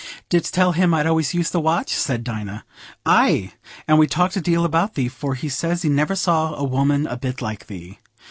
'""Didst 0.31 0.55
tell 0.55 0.71
him 0.71 0.95
I'd 0.95 1.05
always 1.05 1.35
used 1.35 1.51
the 1.51 1.59
watch?" 1.61 1.93
said 1.93 2.23
Dinah. 2.23 2.65
"Aye; 3.05 3.53
and 3.87 3.99
we 3.99 4.07
talked 4.07 4.35
a 4.35 4.41
deal 4.41 4.65
about 4.65 4.95
thee, 4.95 5.07
for 5.09 5.35
he 5.35 5.47
says 5.47 5.83
he 5.83 5.89
never 5.89 6.15
saw 6.15 6.55
a 6.55 6.63
woman 6.63 7.05
a 7.05 7.15
bit 7.17 7.39
like 7.39 7.67
thee. 7.67 7.99